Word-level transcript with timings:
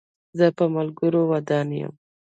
زه 0.37 0.47
په 0.57 0.65
ملګرو 0.75 1.21
ودان 1.31 1.67
یم. 1.79 1.93